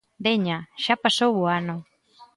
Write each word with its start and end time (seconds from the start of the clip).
_Veña, 0.25 0.57
xa 0.83 0.95
pasou 1.03 1.31
o 1.41 1.45
ano. 1.59 1.75